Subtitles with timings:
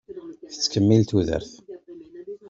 [0.51, 1.51] Tettkemmil tudert.